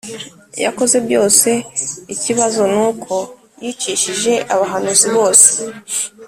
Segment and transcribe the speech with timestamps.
[0.65, 1.49] yakoze byose
[2.13, 3.15] ikibazo n uko
[3.63, 5.49] yicishije abahanuzi bose